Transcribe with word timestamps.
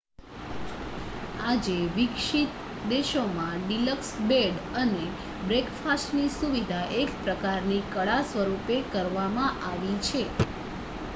આજે 1.41 1.73
વિકસિત 1.91 2.55
દેશોમાં 2.87 3.59
ડિલક્સ 3.65 4.09
બેડ 4.23 4.55
અને 4.77 5.03
બ્રેકફાસ્ટની 5.43 6.31
સુવિધા 6.35 6.83
એક 6.99 7.13
પ્રકારની 7.21 7.81
કળા 7.91 8.19
સ્વરૂપે 8.27 8.79
કરવામાં 8.91 9.61
આવી 9.67 9.99
છે 10.07 10.23